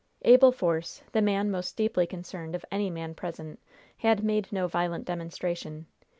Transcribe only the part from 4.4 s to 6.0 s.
no violent demonstration.